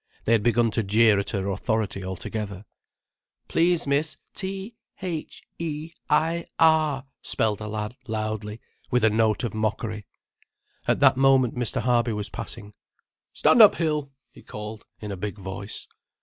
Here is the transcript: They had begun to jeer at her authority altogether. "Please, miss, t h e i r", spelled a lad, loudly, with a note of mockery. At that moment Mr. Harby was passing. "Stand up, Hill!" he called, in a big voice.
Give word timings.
They 0.25 0.31
had 0.31 0.41
begun 0.41 0.71
to 0.71 0.81
jeer 0.81 1.19
at 1.19 1.29
her 1.29 1.47
authority 1.51 2.03
altogether. 2.03 2.65
"Please, 3.47 3.85
miss, 3.85 4.17
t 4.33 4.73
h 4.99 5.43
e 5.59 5.91
i 6.09 6.43
r", 6.59 7.05
spelled 7.21 7.61
a 7.61 7.67
lad, 7.67 7.95
loudly, 8.07 8.59
with 8.89 9.03
a 9.03 9.11
note 9.11 9.43
of 9.43 9.53
mockery. 9.53 10.07
At 10.87 11.01
that 11.01 11.17
moment 11.17 11.53
Mr. 11.53 11.81
Harby 11.83 12.13
was 12.13 12.31
passing. 12.31 12.73
"Stand 13.31 13.61
up, 13.61 13.75
Hill!" 13.75 14.11
he 14.31 14.41
called, 14.41 14.85
in 14.99 15.11
a 15.11 15.15
big 15.15 15.37
voice. 15.37 15.87